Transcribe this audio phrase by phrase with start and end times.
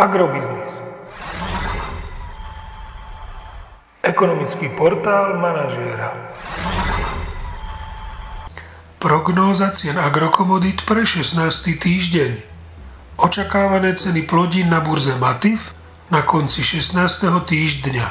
[0.00, 0.72] Agrobiznis.
[4.00, 6.16] Ekonomický portál manažéra.
[8.96, 11.76] Prognóza cien agrokomodít pre 16.
[11.76, 12.32] týždeň.
[13.20, 15.76] Očakávané ceny plodín na burze Matif
[16.08, 17.44] na konci 16.
[17.44, 18.08] týždňa.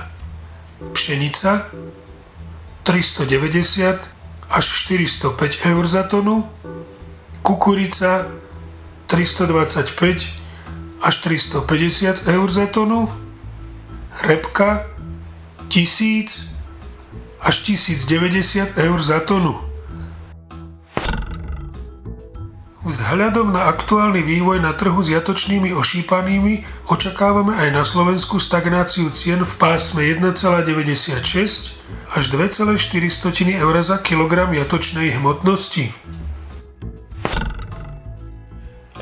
[0.94, 1.74] Pšenica
[2.86, 3.98] 390
[4.54, 6.46] až 405 eur za tonu,
[7.42, 8.30] kukurica
[9.10, 10.39] 325
[11.02, 13.12] až 350 eur za tonu,
[14.24, 14.88] repka
[15.68, 16.56] 1000
[17.42, 19.70] až 1090 eur za tonu.
[22.90, 29.46] Vzhľadom na aktuálny vývoj na trhu s jatočnými ošípanými očakávame aj na Slovensku stagnáciu cien
[29.46, 31.22] v pásme 1,96
[32.10, 32.80] až 2,4
[33.62, 35.94] eur za kilogram jatočnej hmotnosti.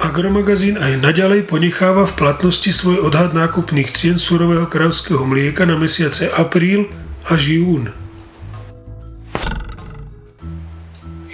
[0.08, 6.32] Agromagazín aj naďalej ponecháva v platnosti svoj odhad nákupných cien surového kravského mlieka na mesiace
[6.32, 6.88] apríl
[7.28, 7.92] až jún.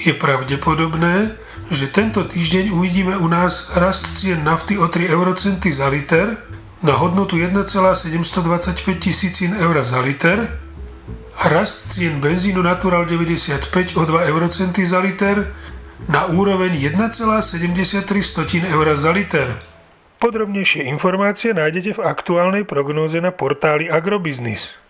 [0.01, 1.37] Je pravdepodobné,
[1.69, 6.41] že tento týždeň uvidíme u nás rast cien nafty o 3 eurocenty za liter
[6.81, 10.49] na hodnotu 1,725 tisícin eur za liter
[11.37, 15.53] a rast cien benzínu Natural 95 o 2 eurocenty za liter
[16.11, 18.03] na úroveň 1,73
[18.67, 19.47] eur za liter.
[20.19, 24.82] Podrobnejšie informácie nájdete v aktuálnej prognóze na portáli Agrobiznis.